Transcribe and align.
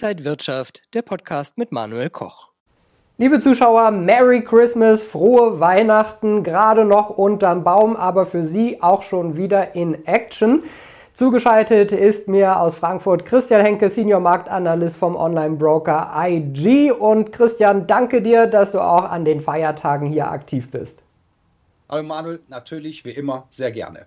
Inside 0.00 0.24
Wirtschaft, 0.24 0.82
der 0.94 1.02
Podcast 1.02 1.58
mit 1.58 1.72
Manuel 1.72 2.08
Koch. 2.08 2.50
Liebe 3.16 3.40
Zuschauer, 3.40 3.90
Merry 3.90 4.44
Christmas, 4.44 5.02
frohe 5.02 5.58
Weihnachten, 5.58 6.44
gerade 6.44 6.84
noch 6.84 7.10
unterm 7.10 7.64
Baum, 7.64 7.96
aber 7.96 8.24
für 8.24 8.44
Sie 8.44 8.80
auch 8.80 9.02
schon 9.02 9.36
wieder 9.36 9.74
in 9.74 10.06
Action. 10.06 10.62
Zugeschaltet 11.14 11.90
ist 11.90 12.28
mir 12.28 12.60
aus 12.60 12.76
Frankfurt 12.76 13.24
Christian 13.26 13.60
Henke, 13.60 13.88
Senior 13.88 14.20
Marktanalyst 14.20 14.96
vom 14.96 15.16
Online-Broker 15.16 16.12
IG. 16.16 16.92
Und 16.92 17.32
Christian, 17.32 17.88
danke 17.88 18.22
dir, 18.22 18.46
dass 18.46 18.70
du 18.70 18.80
auch 18.80 19.02
an 19.02 19.24
den 19.24 19.40
Feiertagen 19.40 20.06
hier 20.06 20.30
aktiv 20.30 20.70
bist. 20.70 21.02
Hallo 21.88 22.04
Manuel, 22.04 22.38
natürlich 22.46 23.04
wie 23.04 23.10
immer 23.10 23.48
sehr 23.50 23.72
gerne. 23.72 24.06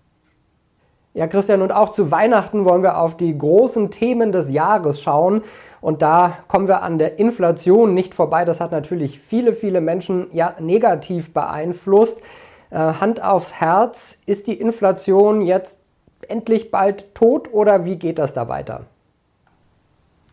Ja, 1.14 1.28
Christian, 1.28 1.62
und 1.62 1.72
auch 1.72 1.90
zu 1.90 2.10
Weihnachten 2.10 2.64
wollen 2.64 2.84
wir 2.84 2.98
auf 2.98 3.18
die 3.18 3.38
großen 3.38 3.92
Themen 3.92 4.32
des 4.32 4.50
Jahres 4.50 5.02
schauen. 5.02 5.44
Und 5.82 6.02
da 6.02 6.38
kommen 6.48 6.68
wir 6.68 6.84
an 6.84 7.00
der 7.00 7.20
Inflation 7.20 7.94
nicht 7.94 8.16
vorbei. 8.16 8.46
Das 8.46 8.62
hat 8.62 8.72
natürlich 8.72 9.20
viele, 9.20 9.54
viele 9.54 9.82
Menschen 9.82 10.28
ja 10.32 10.56
negativ 10.60 11.34
beeinflusst. 11.34 12.22
Äh, 12.70 12.78
Hand 12.78 13.22
aufs 13.22 13.54
Herz, 13.54 14.22
ist 14.26 14.48
die 14.48 14.54
Inflation 14.54 15.42
jetzt 15.42 15.82
endlich 16.30 16.72
bald 16.72 17.14
tot 17.14 17.52
oder 17.52 17.84
wie 17.84 17.98
geht 17.98 18.18
das 18.18 18.34
da 18.34 18.48
weiter? 18.48 18.86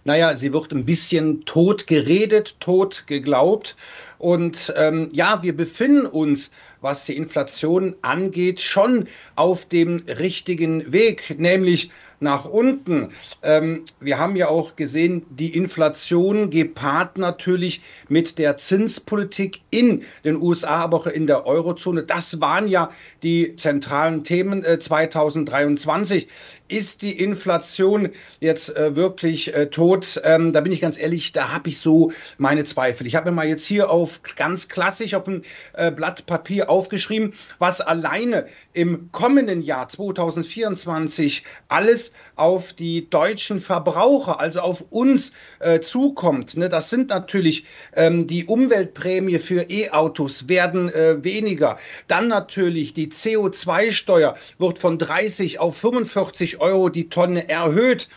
Naja, 0.04 0.36
sie 0.36 0.52
wird 0.52 0.72
ein 0.72 0.84
bisschen 0.84 1.44
tot 1.44 1.86
geredet, 1.86 2.60
tot 2.60 3.04
geglaubt. 3.06 3.76
Und 4.18 4.72
ähm, 4.76 5.08
ja, 5.12 5.42
wir 5.42 5.56
befinden 5.56 6.06
uns, 6.06 6.50
was 6.80 7.04
die 7.04 7.16
Inflation 7.16 7.96
angeht, 8.02 8.60
schon 8.60 9.08
auf 9.36 9.66
dem 9.66 10.02
richtigen 10.06 10.92
Weg, 10.92 11.38
nämlich 11.38 11.90
nach 12.20 12.44
unten. 12.44 13.10
Ähm, 13.42 13.84
wir 14.00 14.18
haben 14.18 14.36
ja 14.36 14.48
auch 14.48 14.76
gesehen, 14.76 15.24
die 15.30 15.54
Inflation 15.54 16.50
gepaart 16.50 17.18
natürlich 17.18 17.82
mit 18.08 18.38
der 18.38 18.56
Zinspolitik 18.56 19.60
in 19.70 20.02
den 20.24 20.36
USA, 20.36 20.82
aber 20.82 20.96
auch 20.96 21.06
in 21.06 21.26
der 21.26 21.46
Eurozone. 21.46 22.02
Das 22.02 22.40
waren 22.40 22.66
ja 22.66 22.90
die 23.22 23.54
zentralen 23.56 24.24
Themen 24.24 24.64
äh, 24.64 24.78
2023. 24.78 26.28
Ist 26.66 27.02
die 27.02 27.18
Inflation 27.18 28.10
jetzt 28.40 28.76
äh, 28.76 28.94
wirklich 28.94 29.54
äh, 29.54 29.70
tot? 29.70 30.20
Ähm, 30.24 30.52
da 30.52 30.60
bin 30.60 30.72
ich 30.72 30.80
ganz 30.80 30.98
ehrlich, 30.98 31.32
da 31.32 31.52
habe 31.52 31.70
ich 31.70 31.78
so 31.78 32.12
meine 32.36 32.64
Zweifel. 32.64 33.06
Ich 33.06 33.14
habe 33.14 33.30
mir 33.30 33.36
mal 33.36 33.46
jetzt 33.46 33.64
hier 33.64 33.90
auf 33.90 34.07
ganz 34.36 34.68
klassisch 34.68 35.14
auf 35.14 35.26
ein 35.26 35.44
äh, 35.74 35.90
Blatt 35.90 36.26
Papier 36.26 36.70
aufgeschrieben, 36.70 37.34
was 37.58 37.80
alleine 37.80 38.46
im 38.72 39.10
kommenden 39.12 39.62
Jahr 39.62 39.88
2024 39.88 41.44
alles 41.68 42.12
auf 42.36 42.72
die 42.72 43.08
deutschen 43.08 43.60
Verbraucher, 43.60 44.40
also 44.40 44.60
auf 44.60 44.84
uns 44.90 45.32
äh, 45.60 45.80
zukommt. 45.80 46.56
Ne? 46.56 46.68
Das 46.68 46.90
sind 46.90 47.10
natürlich 47.10 47.64
ähm, 47.94 48.26
die 48.26 48.44
Umweltprämie 48.44 49.38
für 49.38 49.62
E-Autos 49.70 50.48
werden 50.48 50.88
äh, 50.88 51.22
weniger. 51.24 51.78
Dann 52.06 52.28
natürlich 52.28 52.94
die 52.94 53.08
CO2-Steuer 53.08 54.36
wird 54.58 54.78
von 54.78 54.98
30 54.98 55.58
auf 55.58 55.76
45 55.76 56.60
Euro 56.60 56.88
die 56.88 57.08
Tonne 57.08 57.48
erhöht. 57.48 58.08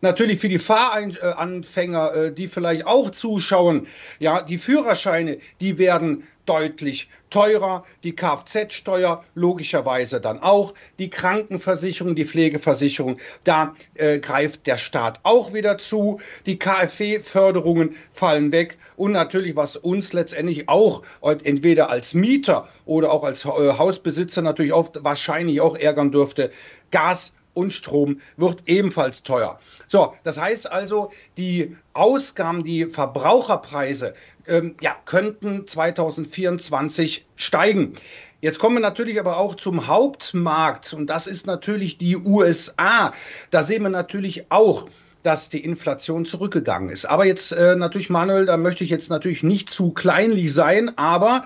Natürlich 0.00 0.38
für 0.38 0.48
die 0.48 0.60
Fahranfänger, 0.60 2.14
äh, 2.14 2.32
die 2.32 2.46
vielleicht 2.46 2.86
auch 2.86 3.10
zuschauen, 3.10 3.88
ja, 4.20 4.42
die 4.42 4.58
Führerscheine, 4.58 5.38
die 5.60 5.78
werden 5.78 6.22
deutlich 6.46 7.08
teurer, 7.30 7.84
die 8.04 8.14
Kfz-Steuer 8.14 9.24
logischerweise 9.34 10.20
dann 10.20 10.38
auch, 10.40 10.72
die 10.98 11.10
Krankenversicherung, 11.10 12.14
die 12.14 12.24
Pflegeversicherung, 12.24 13.18
da 13.44 13.74
äh, 13.94 14.18
greift 14.18 14.66
der 14.66 14.78
Staat 14.78 15.20
auch 15.24 15.52
wieder 15.52 15.78
zu, 15.78 16.20
die 16.46 16.58
KfW-Förderungen 16.58 17.96
fallen 18.12 18.52
weg 18.52 18.78
und 18.96 19.12
natürlich, 19.12 19.56
was 19.56 19.76
uns 19.76 20.12
letztendlich 20.12 20.68
auch 20.68 21.02
entweder 21.22 21.90
als 21.90 22.14
Mieter 22.14 22.68
oder 22.86 23.12
auch 23.12 23.24
als 23.24 23.44
äh, 23.44 23.48
Hausbesitzer 23.48 24.40
natürlich 24.40 24.72
oft 24.72 25.04
wahrscheinlich 25.04 25.60
auch 25.60 25.76
ärgern 25.76 26.12
dürfte, 26.12 26.50
Gas 26.90 27.32
und 27.58 27.72
Strom 27.72 28.20
wird 28.36 28.62
ebenfalls 28.66 29.24
teuer. 29.24 29.58
So, 29.88 30.14
das 30.22 30.40
heißt 30.40 30.70
also, 30.70 31.10
die 31.36 31.76
Ausgaben, 31.92 32.62
die 32.62 32.86
Verbraucherpreise, 32.86 34.14
ähm, 34.46 34.76
ja, 34.80 34.94
könnten 35.04 35.66
2024 35.66 37.26
steigen. 37.36 37.94
Jetzt 38.40 38.60
kommen 38.60 38.76
wir 38.76 38.80
natürlich 38.80 39.18
aber 39.18 39.38
auch 39.38 39.56
zum 39.56 39.88
Hauptmarkt 39.88 40.92
und 40.92 41.08
das 41.08 41.26
ist 41.26 41.46
natürlich 41.46 41.98
die 41.98 42.16
USA. 42.16 43.12
Da 43.50 43.64
sehen 43.64 43.82
wir 43.82 43.88
natürlich 43.88 44.46
auch, 44.50 44.88
dass 45.24 45.48
die 45.48 45.64
Inflation 45.64 46.24
zurückgegangen 46.24 46.90
ist. 46.90 47.04
Aber 47.04 47.26
jetzt 47.26 47.50
äh, 47.50 47.74
natürlich, 47.74 48.08
Manuel, 48.08 48.46
da 48.46 48.56
möchte 48.56 48.84
ich 48.84 48.90
jetzt 48.90 49.10
natürlich 49.10 49.42
nicht 49.42 49.68
zu 49.68 49.90
kleinlich 49.90 50.54
sein, 50.54 50.96
aber 50.96 51.44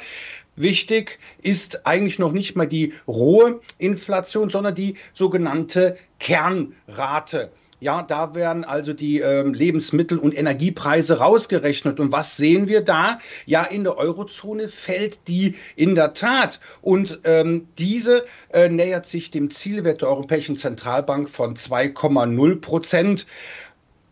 Wichtig 0.56 1.18
ist 1.42 1.86
eigentlich 1.86 2.18
noch 2.18 2.32
nicht 2.32 2.56
mal 2.56 2.66
die 2.66 2.92
rohe 3.08 3.60
Inflation, 3.78 4.50
sondern 4.50 4.74
die 4.74 4.96
sogenannte 5.14 5.96
Kernrate. 6.18 7.50
Ja, 7.82 8.02
da 8.02 8.36
werden 8.36 8.62
also 8.62 8.92
die 8.92 9.18
ähm, 9.18 9.54
Lebensmittel- 9.54 10.18
und 10.18 10.38
Energiepreise 10.38 11.18
rausgerechnet. 11.18 11.98
Und 11.98 12.12
was 12.12 12.36
sehen 12.36 12.68
wir 12.68 12.82
da? 12.82 13.18
Ja, 13.44 13.64
in 13.64 13.82
der 13.82 13.96
Eurozone 13.96 14.68
fällt 14.68 15.26
die 15.26 15.56
in 15.74 15.96
der 15.96 16.14
Tat. 16.14 16.60
Und 16.80 17.18
ähm, 17.24 17.66
diese 17.78 18.24
äh, 18.52 18.68
nähert 18.68 19.06
sich 19.06 19.32
dem 19.32 19.50
Zielwert 19.50 20.02
der 20.02 20.10
Europäischen 20.10 20.54
Zentralbank 20.54 21.28
von 21.28 21.56
2,0 21.56 22.60
Prozent. 22.60 23.26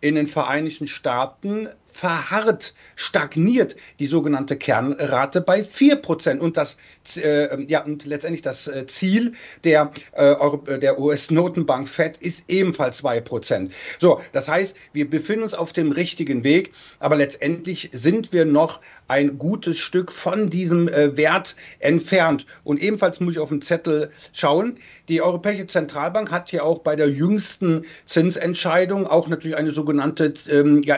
In 0.00 0.17
den 0.17 0.27
Vereinigten 0.27 0.89
Staaten 0.89 1.69
verharrt, 1.93 2.75
stagniert 2.97 3.77
die 3.99 4.06
sogenannte 4.06 4.56
Kernrate 4.56 5.41
bei 5.41 5.62
4%. 5.62 6.39
Und 6.39 6.56
das, 6.56 6.77
äh, 7.17 7.62
ja, 7.65 7.84
und 7.84 8.05
letztendlich 8.06 8.43
das 8.43 8.69
äh, 8.69 8.87
Ziel 8.87 9.34
der, 9.65 9.91
äh, 10.12 10.79
der 10.79 10.99
US-Notenbank 10.99 11.89
Fed 11.89 12.19
ist 12.19 12.45
ebenfalls 12.49 13.03
2%. 13.03 13.71
So, 13.99 14.21
das 14.33 14.49
heißt, 14.49 14.77
wir 14.93 15.09
befinden 15.09 15.45
uns 15.45 15.55
auf 15.55 15.73
dem 15.73 15.93
richtigen 15.93 16.45
Weg, 16.45 16.73
aber 16.99 17.17
letztendlich 17.17 17.91
sind 17.93 18.33
wir 18.33 18.45
noch 18.45 18.81
ein 19.09 19.39
gutes 19.39 19.79
Stück 19.79 20.12
von 20.12 20.50
diesem 20.50 20.89
äh, 20.89 21.17
Wert 21.17 21.56
entfernt. 21.81 22.47
Und 22.62 22.81
ebenfalls 22.81 23.19
muss 23.21 23.34
ich 23.34 23.41
auf 23.41 23.49
den 23.49 23.61
Zettel 23.61 24.12
schauen. 24.33 24.79
Die 25.09 25.21
Europäische 25.21 25.67
Zentralbank 25.67 26.31
hat 26.31 26.53
ja 26.53 26.62
auch 26.62 26.79
bei 26.79 26.95
der 26.95 27.11
jüngsten 27.11 27.84
Zinsentscheidung 28.05 29.06
auch 29.06 29.27
natürlich 29.27 29.56
eine 29.56 29.73
sogenannte 29.73 30.33
ähm, 30.49 30.83
ja, 30.83 30.95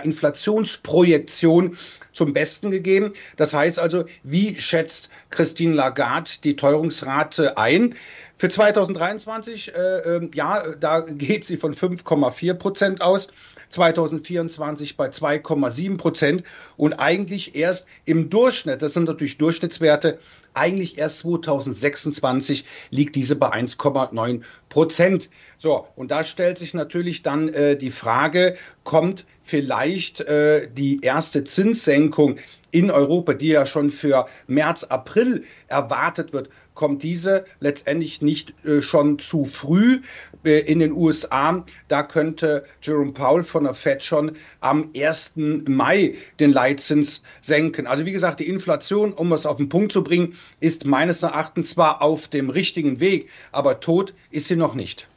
Inflationsprojektion 0.82 1.78
zum 2.12 2.34
Besten 2.34 2.70
gegeben. 2.70 3.14
Das 3.36 3.54
heißt 3.54 3.78
also, 3.78 4.04
wie 4.22 4.56
schätzt 4.56 5.08
Christine 5.30 5.74
Lagarde 5.74 6.30
die 6.44 6.56
Teuerungsrate 6.56 7.56
ein? 7.56 7.94
Für 8.36 8.48
2023, 8.48 9.74
äh, 9.74 9.78
äh, 9.78 10.30
ja, 10.34 10.62
da 10.78 11.00
geht 11.00 11.46
sie 11.46 11.56
von 11.56 11.74
5,4 11.74 12.54
Prozent 12.54 13.00
aus. 13.02 13.28
2024 13.72 14.98
bei 14.98 15.08
2,7 15.08 15.96
Prozent 15.96 16.44
und 16.76 16.92
eigentlich 16.92 17.54
erst 17.54 17.88
im 18.04 18.28
Durchschnitt, 18.28 18.82
das 18.82 18.92
sind 18.92 19.04
natürlich 19.04 19.38
Durchschnittswerte, 19.38 20.18
eigentlich 20.54 20.98
erst 20.98 21.18
2026 21.20 22.64
liegt 22.90 23.16
diese 23.16 23.36
bei 23.36 23.50
1,9 23.52 24.42
Prozent. 24.68 25.30
So, 25.58 25.86
und 25.96 26.10
da 26.10 26.24
stellt 26.24 26.58
sich 26.58 26.74
natürlich 26.74 27.22
dann 27.22 27.48
äh, 27.48 27.76
die 27.76 27.90
Frage, 27.90 28.56
kommt 28.84 29.26
vielleicht 29.42 30.20
äh, 30.22 30.68
die 30.70 31.00
erste 31.02 31.44
Zinssenkung 31.44 32.38
in 32.70 32.90
Europa, 32.90 33.34
die 33.34 33.48
ja 33.48 33.66
schon 33.66 33.90
für 33.90 34.26
März, 34.46 34.84
April 34.84 35.44
erwartet 35.68 36.32
wird, 36.32 36.48
kommt 36.74 37.02
diese 37.02 37.44
letztendlich 37.60 38.22
nicht 38.22 38.54
äh, 38.64 38.80
schon 38.80 39.18
zu 39.18 39.44
früh 39.44 40.00
äh, 40.44 40.60
in 40.60 40.78
den 40.78 40.92
USA. 40.92 41.64
Da 41.88 42.02
könnte 42.02 42.64
Jerome 42.80 43.12
Powell 43.12 43.44
von 43.44 43.64
der 43.64 43.74
Fed 43.74 44.02
schon 44.02 44.36
am 44.60 44.90
1. 44.96 45.34
Mai 45.36 46.14
den 46.40 46.50
Leitzins 46.50 47.22
senken. 47.42 47.86
Also 47.86 48.06
wie 48.06 48.12
gesagt, 48.12 48.40
die 48.40 48.48
Inflation, 48.48 49.12
um 49.12 49.32
es 49.32 49.44
auf 49.44 49.58
den 49.58 49.68
Punkt 49.68 49.92
zu 49.92 50.02
bringen, 50.02 50.36
ist 50.60 50.86
meines 50.86 51.22
Erachtens 51.22 51.70
zwar 51.70 52.00
auf 52.00 52.28
dem 52.28 52.48
richtigen 52.48 53.00
Weg, 53.00 53.28
aber 53.52 53.80
tot 53.80 54.14
ist 54.30 54.46
sie 54.46 54.56
noch 54.56 54.74
nicht. 54.74 55.08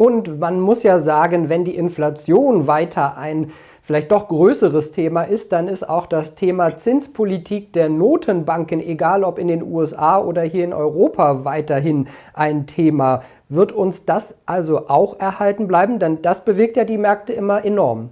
Und 0.00 0.40
man 0.40 0.58
muss 0.60 0.82
ja 0.82 0.98
sagen, 0.98 1.50
wenn 1.50 1.66
die 1.66 1.76
Inflation 1.76 2.66
weiter 2.66 3.18
ein 3.18 3.52
vielleicht 3.82 4.10
doch 4.10 4.28
größeres 4.28 4.92
Thema 4.92 5.24
ist, 5.24 5.52
dann 5.52 5.68
ist 5.68 5.86
auch 5.86 6.06
das 6.06 6.36
Thema 6.36 6.78
Zinspolitik 6.78 7.74
der 7.74 7.90
Notenbanken, 7.90 8.80
egal 8.80 9.24
ob 9.24 9.38
in 9.38 9.48
den 9.48 9.62
USA 9.62 10.18
oder 10.18 10.40
hier 10.40 10.64
in 10.64 10.72
Europa, 10.72 11.44
weiterhin 11.44 12.08
ein 12.32 12.66
Thema. 12.66 13.24
Wird 13.50 13.72
uns 13.72 14.06
das 14.06 14.38
also 14.46 14.88
auch 14.88 15.20
erhalten 15.20 15.68
bleiben? 15.68 15.98
Denn 15.98 16.22
das 16.22 16.46
bewegt 16.46 16.78
ja 16.78 16.84
die 16.84 16.96
Märkte 16.96 17.34
immer 17.34 17.62
enorm. 17.62 18.08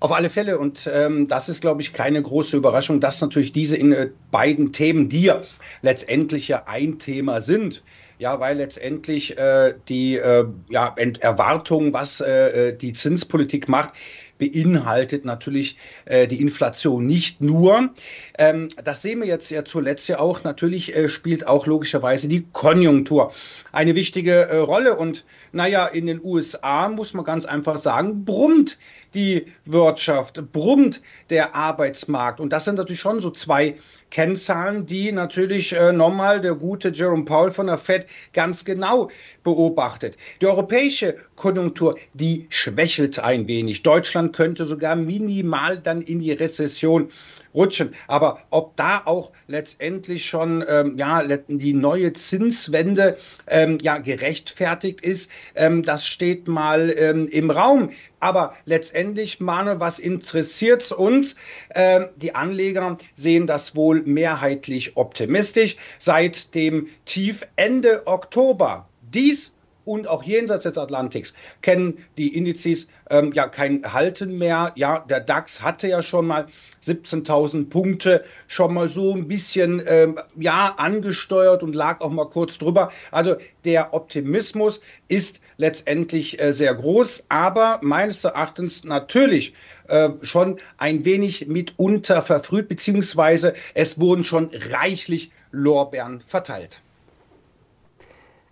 Auf 0.00 0.12
alle 0.12 0.28
Fälle. 0.28 0.58
Und 0.58 0.86
ähm, 0.92 1.28
das 1.28 1.48
ist, 1.48 1.62
glaube 1.62 1.80
ich, 1.80 1.94
keine 1.94 2.20
große 2.20 2.58
Überraschung, 2.58 3.00
dass 3.00 3.22
natürlich 3.22 3.52
diese 3.52 3.78
in, 3.78 3.92
äh, 3.92 4.10
beiden 4.30 4.72
Themen, 4.72 5.08
die 5.08 5.22
ja 5.22 5.40
letztendlich 5.80 6.48
ja 6.48 6.64
ein 6.66 6.98
Thema 6.98 7.40
sind, 7.40 7.82
ja, 8.18 8.40
weil 8.40 8.56
letztendlich 8.56 9.38
äh, 9.38 9.74
die 9.88 10.16
äh, 10.16 10.46
ja, 10.68 10.94
Erwartung, 11.20 11.92
was 11.92 12.20
äh, 12.20 12.76
die 12.76 12.92
Zinspolitik 12.92 13.68
macht, 13.68 13.92
beinhaltet 14.38 15.24
natürlich 15.24 15.76
äh, 16.06 16.26
die 16.26 16.40
Inflation 16.40 17.06
nicht 17.06 17.40
nur. 17.40 17.90
Ähm, 18.38 18.68
das 18.82 19.02
sehen 19.02 19.20
wir 19.20 19.26
jetzt 19.26 19.50
ja 19.50 19.64
zuletzt 19.64 20.08
ja 20.08 20.18
auch. 20.18 20.44
Natürlich 20.44 20.96
äh, 20.96 21.08
spielt 21.08 21.46
auch 21.46 21.66
logischerweise 21.66 22.28
die 22.28 22.46
Konjunktur 22.52 23.32
eine 23.72 23.94
wichtige 23.94 24.48
äh, 24.48 24.56
Rolle. 24.56 24.96
Und 24.96 25.24
naja, 25.52 25.86
in 25.86 26.06
den 26.06 26.20
USA 26.22 26.88
muss 26.88 27.14
man 27.14 27.24
ganz 27.24 27.44
einfach 27.44 27.78
sagen, 27.78 28.24
brummt 28.24 28.78
die 29.14 29.46
Wirtschaft, 29.64 30.52
brummt 30.52 31.00
der 31.30 31.54
Arbeitsmarkt. 31.54 32.40
Und 32.40 32.52
das 32.52 32.64
sind 32.64 32.76
natürlich 32.76 33.00
schon 33.00 33.20
so 33.20 33.30
zwei 33.30 33.76
Kennzahlen, 34.10 34.86
die 34.86 35.12
natürlich 35.12 35.72
äh, 35.72 35.92
nochmal 35.92 36.40
der 36.40 36.54
gute 36.54 36.90
Jerome 36.90 37.24
Powell 37.24 37.50
von 37.50 37.66
der 37.66 37.78
Fed 37.78 38.06
ganz 38.32 38.64
genau 38.64 39.10
beobachtet. 39.42 40.16
Die 40.40 40.46
europäische 40.46 41.16
Konjunktur, 41.36 41.98
die 42.12 42.46
schwächelt 42.48 43.18
ein 43.18 43.48
wenig. 43.48 43.82
Deutschland 43.82 44.34
könnte 44.34 44.66
sogar 44.66 44.96
minimal 44.96 45.78
dann 45.78 46.00
in 46.02 46.20
die 46.20 46.32
Rezession 46.32 47.10
rutschen. 47.54 47.94
Aber 48.08 48.40
ob 48.50 48.76
da 48.76 49.02
auch 49.04 49.32
letztendlich 49.46 50.26
schon 50.26 50.64
ähm, 50.68 50.96
ja, 50.96 51.22
die 51.48 51.72
neue 51.72 52.12
Zinswende 52.12 53.16
ähm, 53.46 53.78
ja, 53.80 53.98
gerechtfertigt 53.98 55.00
ist, 55.00 55.30
ähm, 55.54 55.82
das 55.82 56.06
steht 56.06 56.48
mal 56.48 56.92
ähm, 56.96 57.28
im 57.28 57.50
Raum. 57.50 57.90
Aber 58.20 58.54
letztendlich, 58.64 59.40
Mane, 59.40 59.80
was 59.80 59.98
interessiert 59.98 60.90
uns? 60.92 61.36
Ähm, 61.74 62.06
die 62.16 62.34
Anleger 62.34 62.96
sehen 63.14 63.46
das 63.46 63.76
wohl 63.76 64.02
mehrheitlich 64.02 64.96
optimistisch. 64.96 65.76
Seit 65.98 66.54
dem 66.54 66.88
Tief 67.04 67.46
Ende 67.56 68.06
Oktober 68.06 68.88
dies 69.02 69.53
und 69.84 70.08
auch 70.08 70.22
jenseits 70.22 70.64
des 70.64 70.78
Atlantiks 70.78 71.34
kennen 71.62 72.04
die 72.16 72.34
Indizes 72.36 72.88
ähm, 73.10 73.32
ja 73.32 73.48
kein 73.48 73.92
Halten 73.92 74.38
mehr. 74.38 74.72
Ja, 74.76 75.00
der 75.00 75.20
DAX 75.20 75.62
hatte 75.62 75.88
ja 75.88 76.02
schon 76.02 76.26
mal 76.26 76.46
17.000 76.82 77.70
Punkte, 77.70 78.24
schon 78.46 78.74
mal 78.74 78.88
so 78.88 79.12
ein 79.12 79.28
bisschen 79.28 79.82
ähm, 79.86 80.18
ja 80.38 80.74
angesteuert 80.76 81.62
und 81.62 81.74
lag 81.74 82.00
auch 82.00 82.10
mal 82.10 82.28
kurz 82.28 82.58
drüber. 82.58 82.92
Also 83.10 83.36
der 83.64 83.94
Optimismus 83.94 84.80
ist 85.08 85.40
letztendlich 85.56 86.40
äh, 86.40 86.52
sehr 86.52 86.74
groß, 86.74 87.26
aber 87.28 87.78
meines 87.82 88.24
Erachtens 88.24 88.84
natürlich 88.84 89.54
äh, 89.88 90.10
schon 90.22 90.58
ein 90.78 91.04
wenig 91.04 91.46
mitunter 91.46 92.22
verfrüht, 92.22 92.68
beziehungsweise 92.68 93.54
es 93.74 93.98
wurden 93.98 94.24
schon 94.24 94.50
reichlich 94.70 95.30
Lorbeeren 95.52 96.22
verteilt. 96.26 96.80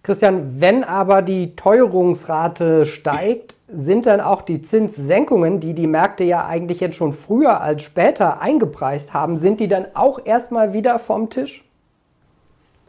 Christian, 0.03 0.61
wenn 0.61 0.83
aber 0.83 1.23
die 1.23 1.55
Teuerungsrate 1.55 2.85
steigt, 2.87 3.57
sind 3.69 4.07
dann 4.07 4.21
auch 4.21 4.43
die 4.43 4.61
Zinssenkungen, 4.61 5.61
die 5.61 5.75
die 5.75 5.87
Märkte 5.87 6.25
ja 6.25 6.45
eigentlich 6.45 6.81
jetzt 6.81 6.97
schon 6.97 7.13
früher 7.13 7.61
als 7.61 7.83
später 7.83 8.41
eingepreist 8.41 9.15
haben, 9.15 9.37
sind 9.37 9.61
die 9.61 9.69
dann 9.69 9.87
auch 9.95 10.19
erstmal 10.25 10.73
wieder 10.73 10.99
vom 10.99 11.31
Tisch? 11.31 11.65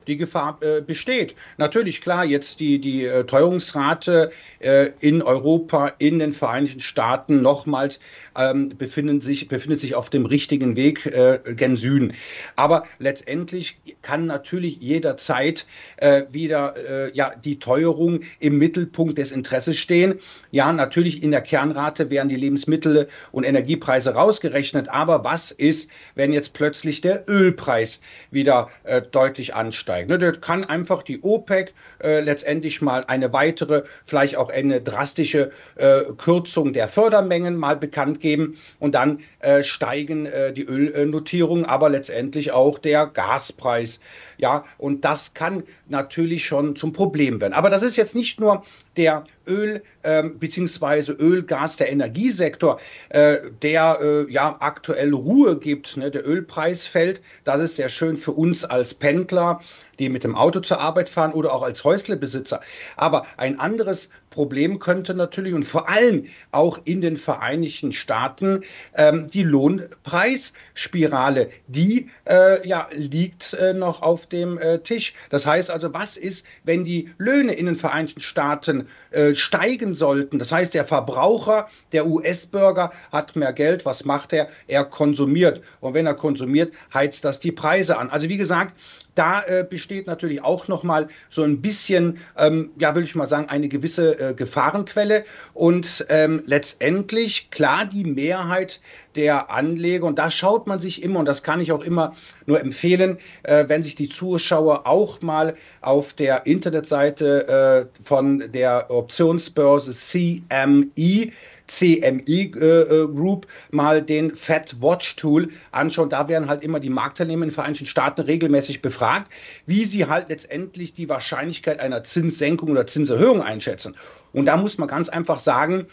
Die 0.08 0.18
Gefahr 0.18 0.58
äh, 0.62 0.82
besteht. 0.82 1.36
Natürlich, 1.58 2.02
klar, 2.02 2.26
jetzt 2.26 2.60
die, 2.60 2.80
die 2.80 3.06
äh, 3.06 3.24
Teuerungsrate 3.24 4.32
äh, 4.60 4.90
in 5.00 5.22
Europa, 5.22 5.94
in 5.98 6.20
den 6.20 6.34
Vereinigten 6.34 6.80
Staaten 6.80 7.42
nochmals 7.42 8.00
ähm, 8.38 8.70
befinden 8.70 9.22
sich, 9.22 9.48
befindet 9.48 9.80
sich 9.80 9.96
auf 9.96 10.10
dem 10.10 10.26
richtigen 10.26 10.76
Weg 10.76 11.06
äh, 11.06 11.40
gen 11.56 11.76
Süden. 11.76 12.14
Aber 12.56 12.86
letztendlich 13.00 13.78
kann 14.02 14.26
natürlich 14.26 14.78
jederzeit 14.82 15.66
äh, 15.98 16.24
wieder 16.32 16.76
äh, 16.78 17.12
ja, 17.14 17.34
die 17.36 17.60
Teuerung 17.60 18.22
im 18.40 18.58
Mittelpunkt 18.58 19.18
des 19.18 19.32
Interesses 19.32 19.78
stehen. 19.78 20.20
Ja, 20.52 20.74
natürlich 20.74 21.24
in 21.24 21.32
der 21.32 21.42
Kernrate 21.42 22.10
werden 22.10 22.30
die 22.30 22.36
Lebensmittel 22.36 23.08
und 23.32 23.44
Energiepreise 23.44 24.14
rausgerechnet. 24.14 24.90
Aber 24.90 25.24
was 25.24 25.52
ist, 25.52 25.90
wenn 26.16 26.34
jetzt 26.34 26.54
plötzlich 26.54 27.02
der 27.02 27.28
Ölpreis 27.28 28.02
wieder 28.32 28.70
deutlich 29.12 29.56
ansteigt? 29.56 29.93
Ne, 30.01 30.18
das 30.18 30.42
kann 30.42 30.63
einfach 30.63 31.04
die 31.04 31.22
OPEC 31.22 31.74
äh, 32.01 32.19
letztendlich 32.19 32.81
mal 32.81 33.04
eine 33.07 33.31
weitere, 33.34 33.84
vielleicht 34.06 34.36
auch 34.38 34.50
eine 34.50 34.81
drastische 34.81 35.51
äh, 35.75 36.01
Kürzung 36.18 36.74
der 36.74 36.88
Fördermengen 36.88 37.56
mal 37.56 37.78
bekannt 37.78 38.19
geben 38.19 38.57
und 38.80 38.95
dann 38.95 39.19
äh, 39.40 39.63
steigen 39.63 40.25
äh, 40.25 40.51
die 40.54 40.66
Ölnotierungen, 40.66 41.66
aber 41.66 41.90
letztendlich 41.90 42.51
auch 42.51 42.80
der 42.80 43.07
Gaspreis. 43.07 44.00
Ja, 44.38 44.66
und 44.78 45.06
das 45.06 45.34
kann 45.34 45.64
natürlich 45.88 46.46
schon 46.46 46.76
zum 46.76 46.94
Problem 46.94 47.42
werden. 47.42 47.54
Aber 47.54 47.70
das 47.70 47.84
ist 47.84 47.96
jetzt 47.96 48.16
nicht 48.16 48.40
nur 48.40 48.64
der 48.98 49.26
Öl 49.48 49.84
ähm, 50.04 50.40
bzw. 50.40 51.14
Öl, 51.14 51.44
Gas, 51.44 51.78
der 51.78 51.92
Energiesektor, 51.92 52.80
äh, 53.10 53.38
der 53.62 54.00
äh, 54.02 54.32
ja 54.32 54.58
aktuell 54.60 55.14
Ruhe 55.14 55.58
gibt. 55.58 55.98
Ne? 55.98 56.12
Der 56.12 56.28
Ölpreis 56.28 56.86
fällt. 56.86 57.22
Das 57.44 57.62
ist 57.62 57.76
sehr 57.76 57.90
schön 57.90 58.18
für 58.18 58.32
uns 58.32 58.66
als 58.66 58.94
Pendler 58.94 59.62
die 60.00 60.10
mit 60.10 60.24
dem 60.24 60.36
Auto 60.36 60.60
zur 60.60 60.80
Arbeit 60.80 61.10
fahren 61.10 61.34
oder 61.34 61.54
auch 61.54 61.63
als 61.63 61.84
Häuslebesitzer. 61.84 62.62
Aber 62.95 63.25
ein 63.38 63.60
anderes 63.60 64.10
Problem 64.34 64.80
könnte 64.80 65.13
natürlich 65.13 65.54
und 65.54 65.63
vor 65.63 65.88
allem 65.90 66.25
auch 66.51 66.80
in 66.86 67.01
den 67.01 67.18
Vereinigten 67.18 67.94
Staaten 67.94 68.63
ähm, 68.95 69.30
die 69.30 69.44
Lohnpreisspirale, 69.44 71.51
die 71.68 72.10
äh, 72.25 72.68
ja 72.68 72.88
liegt 72.92 73.54
äh, 73.54 73.74
noch 73.74 74.01
auf 74.01 74.25
dem 74.25 74.57
äh, 74.57 74.80
Tisch. 74.80 75.13
Das 75.30 75.45
heißt 75.45 75.69
also, 75.69 75.94
was 75.94 76.18
ist, 76.18 76.48
wenn 76.63 76.84
die 76.84 77.12
Löhne 77.18 77.54
in 77.54 77.68
den 77.68 77.75
Vereinigten 77.75 78.22
Staaten 78.22 78.88
äh, 79.12 79.36
steigen 79.36 79.94
sollten? 79.94 80.39
Das 80.39 80.51
heißt, 80.51 80.74
der 80.74 80.86
Verbraucher, 80.86 81.69
der 81.92 82.07
US-Bürger 82.07 82.92
hat 83.12 83.36
mehr 83.36 83.54
Geld. 83.54 83.86
Was 83.86 84.04
macht 84.04 84.34
er? 84.34 84.50
Er 84.68 84.84
konsumiert. 84.86 85.62
Und 85.80 85.94
wenn 85.94 86.07
er 86.07 86.16
konsumiert, 86.16 86.74
heizt 86.94 87.24
das 87.24 87.39
die 87.39 87.51
Preise 87.51 88.00
an. 88.00 88.10
Also 88.10 88.30
wie 88.30 88.38
gesagt, 88.38 88.74
da 89.16 89.44
äh, 89.44 89.63
besteht 89.84 90.08
natürlich 90.08 90.42
auch 90.42 90.70
noch 90.70 90.84
mal 90.84 91.10
so 91.30 91.44
ein 91.44 91.62
bisschen, 91.62 92.20
ähm, 92.38 92.72
ja, 92.80 92.96
will 92.96 93.04
ich 93.04 93.16
mal 93.16 93.28
sagen, 93.28 93.50
eine 93.50 93.68
gewisse 93.68 94.18
äh, 94.18 94.34
Gefahrenquelle. 94.34 95.26
Und 95.54 96.06
ähm, 96.08 96.42
letztendlich, 96.46 97.50
klar, 97.52 97.84
die 97.84 98.06
Mehrheit 98.06 98.80
der 99.16 99.52
Anleger, 99.52 100.06
und 100.06 100.20
da 100.20 100.32
schaut 100.32 100.68
man 100.68 100.80
sich 100.80 101.04
immer, 101.04 101.20
und 101.20 101.26
das 101.26 101.44
kann 101.44 101.60
ich 101.60 101.74
auch 101.74 101.84
immer 101.84 102.16
nur 102.45 102.60
empfehlen, 102.60 103.18
äh, 103.44 103.66
wenn 103.68 103.84
sich 103.84 103.95
die 103.95 104.10
Zuschauer 104.10 104.88
auch 104.88 105.22
mal 105.22 105.56
auf 105.81 106.13
der 106.13 106.45
Internetseite 106.45 107.90
äh, 108.00 108.04
von 108.04 108.51
der 108.51 108.88
Optionsbörse 108.90 109.94
CME 109.94 111.32
CME 111.68 112.22
äh, 112.27 112.44
äh, 112.44 113.08
Group 113.08 113.48
mal 113.72 114.01
den 114.01 114.36
Fed 114.36 114.82
Watch 114.82 115.15
Tool 115.15 115.50
anschauen. 115.72 116.10
Da 116.10 116.27
werden 116.27 116.50
halt 116.50 116.63
immer 116.63 116.79
die 116.79 116.89
Marktteilnehmer 116.89 117.44
in 117.44 117.50
den 117.50 117.53
Vereinigten 117.53 117.86
Staaten 117.86 118.22
regelmäßig 118.22 118.82
befragt, 118.82 119.32
wie 119.65 119.86
sie 119.86 120.06
halt 120.06 120.29
letztendlich 120.29 120.94
die 120.94 121.10
Wahrscheinlichkeit 121.10 121.79
einer 121.79 122.03
Zinssenkung 122.03 122.72
oder 122.72 122.86
Zinserhöhung 122.86 123.41
einschätzen. 123.41 123.96
Und 124.34 124.46
da 124.46 124.58
muss 124.58 124.77
man 124.77 124.88
ganz 124.88 125.10
einfach 125.10 125.39
sagen, 125.39 125.88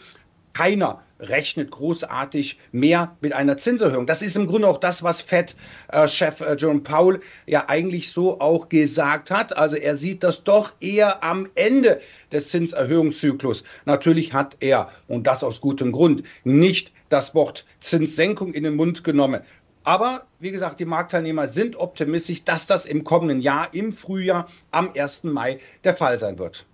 keiner 0.53 1.01
rechnet 1.21 1.71
großartig 1.71 2.59
mehr 2.71 3.15
mit 3.21 3.33
einer 3.33 3.57
Zinserhöhung. 3.57 4.07
Das 4.07 4.21
ist 4.21 4.35
im 4.35 4.47
Grunde 4.47 4.67
auch 4.67 4.79
das, 4.79 5.03
was 5.03 5.21
Fed-Chef 5.21 6.41
äh, 6.41 6.55
Jerome 6.57 6.81
Powell 6.81 7.21
ja 7.45 7.65
eigentlich 7.69 8.11
so 8.11 8.39
auch 8.39 8.69
gesagt 8.69 9.31
hat. 9.31 9.55
Also 9.55 9.75
er 9.75 9.97
sieht 9.97 10.23
das 10.23 10.43
doch 10.43 10.73
eher 10.79 11.23
am 11.23 11.47
Ende 11.55 12.01
des 12.31 12.47
Zinserhöhungszyklus. 12.47 13.63
Natürlich 13.85 14.33
hat 14.33 14.57
er, 14.59 14.89
und 15.07 15.27
das 15.27 15.43
aus 15.43 15.61
gutem 15.61 15.91
Grund, 15.91 16.23
nicht 16.43 16.91
das 17.09 17.35
Wort 17.35 17.65
Zinssenkung 17.79 18.53
in 18.53 18.63
den 18.63 18.75
Mund 18.75 19.03
genommen. 19.03 19.41
Aber 19.83 20.27
wie 20.39 20.51
gesagt, 20.51 20.79
die 20.79 20.85
Marktteilnehmer 20.85 21.47
sind 21.47 21.75
optimistisch, 21.75 22.43
dass 22.43 22.67
das 22.67 22.85
im 22.85 23.03
kommenden 23.03 23.41
Jahr, 23.41 23.73
im 23.73 23.93
Frühjahr, 23.93 24.47
am 24.69 24.91
1. 24.95 25.23
Mai 25.23 25.59
der 25.83 25.95
Fall 25.95 26.19
sein 26.19 26.37
wird. 26.37 26.67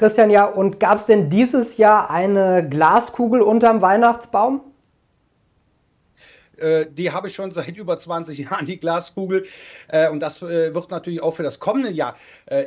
Christian, 0.00 0.30
ja, 0.30 0.46
und 0.46 0.80
gab 0.80 0.96
es 0.96 1.04
denn 1.04 1.28
dieses 1.28 1.76
Jahr 1.76 2.08
eine 2.10 2.66
Glaskugel 2.66 3.42
unterm 3.42 3.82
Weihnachtsbaum? 3.82 4.62
Äh, 6.56 6.86
die 6.90 7.12
habe 7.12 7.28
ich 7.28 7.34
schon 7.34 7.50
seit 7.50 7.76
über 7.76 7.98
20 7.98 8.38
Jahren, 8.38 8.64
die 8.64 8.80
Glaskugel. 8.80 9.44
Äh, 9.88 10.08
und 10.08 10.20
das 10.20 10.40
äh, 10.40 10.74
wird 10.74 10.90
natürlich 10.90 11.22
auch 11.22 11.32
für 11.32 11.42
das 11.42 11.60
kommende 11.60 11.90
Jahr 11.90 12.16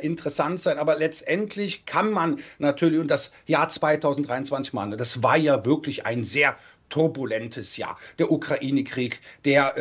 interessant 0.00 0.60
sein. 0.60 0.78
Aber 0.78 0.96
letztendlich 0.96 1.86
kann 1.86 2.12
man 2.12 2.38
natürlich, 2.60 3.00
und 3.00 3.10
das 3.10 3.32
Jahr 3.46 3.68
2023 3.68 4.72
mal, 4.72 4.96
das 4.96 5.24
war 5.24 5.36
ja 5.36 5.64
wirklich 5.64 6.06
ein 6.06 6.22
sehr 6.22 6.54
turbulentes 6.88 7.76
Jahr. 7.76 7.98
Der 8.20 8.30
Ukraine-Krieg, 8.30 9.20
der 9.44 9.74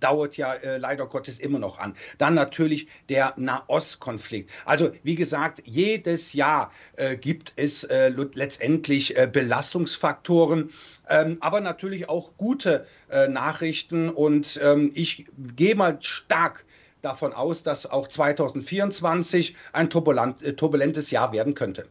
dauert 0.00 0.36
ja 0.36 0.54
äh, 0.54 0.78
leider 0.78 1.06
Gottes 1.06 1.38
immer 1.38 1.58
noch 1.58 1.78
an. 1.78 1.94
Dann 2.18 2.34
natürlich 2.34 2.88
der 3.08 3.34
Nahostkonflikt. 3.36 4.50
Also 4.64 4.90
wie 5.02 5.14
gesagt, 5.14 5.62
jedes 5.64 6.32
Jahr 6.32 6.72
äh, 6.96 7.16
gibt 7.16 7.52
es 7.56 7.84
äh, 7.84 8.08
letztendlich 8.08 9.16
äh, 9.16 9.28
Belastungsfaktoren. 9.30 10.72
Ähm, 11.08 11.38
aber 11.40 11.60
natürlich 11.60 12.08
auch 12.08 12.36
gute 12.36 12.86
äh, 13.10 13.26
Nachrichten 13.26 14.10
und 14.10 14.60
ähm, 14.62 14.92
ich 14.94 15.26
gehe 15.56 15.74
mal 15.74 15.98
stark 16.00 16.64
davon 17.02 17.32
aus, 17.32 17.62
dass 17.62 17.90
auch 17.90 18.06
2024 18.06 19.56
ein 19.72 19.86
äh, 19.86 20.52
turbulentes 20.52 21.10
Jahr 21.10 21.32
werden 21.32 21.54
könnte. 21.54 21.88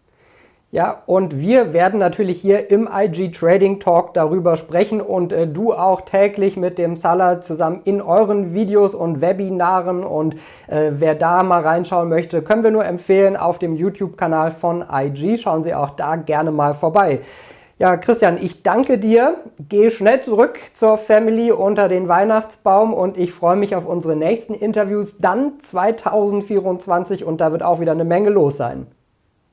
Ja, 0.72 1.02
und 1.08 1.40
wir 1.40 1.74
werden 1.74 2.00
natürlich 2.00 2.40
hier 2.42 2.70
im 2.70 2.88
IG 2.94 3.32
Trading 3.32 3.80
Talk 3.80 4.14
darüber 4.14 4.56
sprechen 4.56 5.02
und 5.02 5.34
äh, 5.34 5.48
du 5.48 5.74
auch 5.74 6.02
täglich 6.02 6.58
mit 6.58 6.78
dem 6.78 6.96
Salah 6.96 7.42
zusammen 7.42 7.82
in 7.86 8.04
euren 8.04 8.54
Videos 8.54 8.94
und 8.94 9.20
Webinaren. 9.20 10.04
Und 10.04 10.36
äh, 10.68 10.92
wer 10.92 11.16
da 11.16 11.42
mal 11.42 11.64
reinschauen 11.64 12.08
möchte, 12.08 12.44
können 12.44 12.64
wir 12.64 12.70
nur 12.70 12.86
empfehlen 12.86 13.36
auf 13.36 13.58
dem 13.58 13.76
YouTube-Kanal 13.76 14.52
von 14.52 14.86
IG. 14.92 15.40
Schauen 15.40 15.64
Sie 15.64 15.74
auch 15.74 15.90
da 15.92 16.18
gerne 16.18 16.52
mal 16.52 16.76
vorbei. 16.76 17.22
Ja, 17.80 17.98
Christian, 17.98 18.38
ich 18.40 18.62
danke 18.62 19.00
dir. 19.00 19.38
Geh 19.58 19.90
schnell 19.90 20.22
zurück 20.22 20.60
zur 20.76 21.00
Family 21.00 21.52
unter 21.52 21.90
den 21.90 22.08
Weihnachtsbaum 22.08 22.94
und 22.94 23.18
ich 23.18 23.34
freue 23.34 23.56
mich 23.56 23.76
auf 23.76 23.88
unsere 23.88 24.16
nächsten 24.16 24.54
Interviews 24.54 25.18
dann 25.18 25.54
2024 25.62 27.26
und 27.26 27.42
da 27.42 27.52
wird 27.52 27.64
auch 27.64 27.80
wieder 27.80 27.94
eine 27.94 28.06
Menge 28.06 28.30
los 28.30 28.58
sein. 28.58 28.86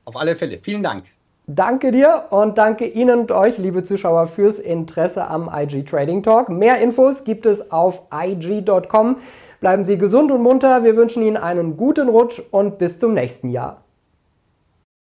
Auf 0.06 0.16
alle 0.16 0.34
Fälle. 0.36 0.58
Vielen 0.58 0.82
Dank. 0.82 1.04
Danke 1.48 1.92
dir 1.92 2.24
und 2.30 2.58
danke 2.58 2.86
Ihnen 2.86 3.20
und 3.20 3.30
euch, 3.30 3.58
liebe 3.58 3.84
Zuschauer, 3.84 4.26
fürs 4.26 4.58
Interesse 4.58 5.28
am 5.28 5.50
IG 5.52 5.84
Trading 5.84 6.22
Talk. 6.22 6.48
Mehr 6.48 6.80
Infos 6.80 7.22
gibt 7.22 7.44
es 7.44 7.70
auf 7.70 8.02
IG.com. 8.12 9.18
Bleiben 9.60 9.84
Sie 9.84 9.98
gesund 9.98 10.32
und 10.32 10.42
munter. 10.42 10.82
Wir 10.82 10.96
wünschen 10.96 11.22
Ihnen 11.22 11.36
einen 11.36 11.76
guten 11.76 12.08
Rutsch 12.08 12.40
und 12.50 12.78
bis 12.78 12.98
zum 12.98 13.14
nächsten 13.14 13.50
Jahr. 13.50 13.82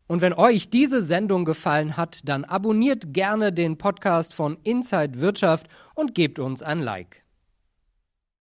Und 0.07 0.21
wenn 0.21 0.33
euch 0.33 0.69
diese 0.69 1.01
Sendung 1.01 1.43
gefallen 1.43 1.97
hat, 1.97 2.21
dann 2.23 2.45
abonniert 2.45 3.13
gerne 3.13 3.51
den 3.51 3.77
Podcast 3.77 4.33
von 4.33 4.57
Inside 4.63 5.19
Wirtschaft 5.19 5.67
und 5.95 6.15
gebt 6.15 6.39
uns 6.39 6.63
ein 6.63 6.79
Like. 6.79 7.26